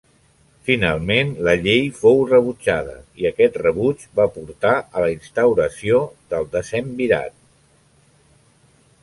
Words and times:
Finalment 0.67 1.33
la 1.47 1.53
llei 1.65 1.83
fou 1.97 2.23
rebutjada 2.31 2.95
i 3.23 3.27
aquest 3.31 3.59
rebuig 3.65 4.07
va 4.21 4.27
portar 4.39 4.73
a 4.81 5.05
la 5.05 5.13
instauració 5.19 6.01
del 6.35 6.51
decemvirat. 6.59 7.39